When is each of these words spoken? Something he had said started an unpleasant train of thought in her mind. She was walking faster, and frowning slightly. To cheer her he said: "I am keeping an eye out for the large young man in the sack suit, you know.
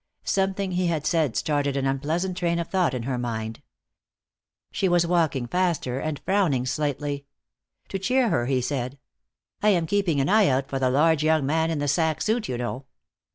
Something 0.23 0.71
he 0.71 0.87
had 0.87 1.05
said 1.05 1.35
started 1.35 1.77
an 1.77 1.85
unpleasant 1.85 2.35
train 2.35 2.57
of 2.57 2.69
thought 2.69 2.95
in 2.95 3.03
her 3.03 3.19
mind. 3.19 3.61
She 4.71 4.89
was 4.89 5.05
walking 5.05 5.45
faster, 5.45 5.99
and 5.99 6.17
frowning 6.17 6.65
slightly. 6.65 7.27
To 7.89 7.99
cheer 7.99 8.29
her 8.29 8.47
he 8.47 8.61
said: 8.61 8.97
"I 9.61 9.69
am 9.69 9.85
keeping 9.85 10.19
an 10.19 10.27
eye 10.27 10.47
out 10.47 10.67
for 10.67 10.79
the 10.79 10.89
large 10.89 11.21
young 11.23 11.45
man 11.45 11.69
in 11.69 11.77
the 11.77 11.87
sack 11.87 12.23
suit, 12.23 12.49
you 12.49 12.57
know. 12.57 12.87